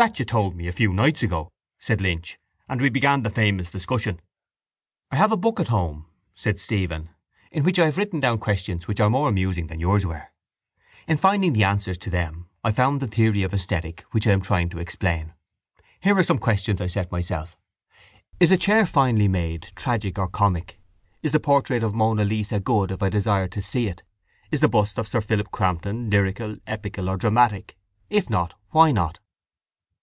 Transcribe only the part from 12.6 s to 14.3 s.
I found the theory of esthetic which I